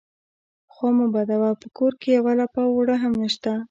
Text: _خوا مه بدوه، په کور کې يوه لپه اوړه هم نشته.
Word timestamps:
_خوا 0.73 0.89
مه 0.97 1.07
بدوه، 1.15 1.51
په 1.61 1.67
کور 1.77 1.93
کې 2.01 2.09
يوه 2.17 2.33
لپه 2.41 2.61
اوړه 2.71 2.95
هم 3.03 3.13
نشته. 3.23 3.51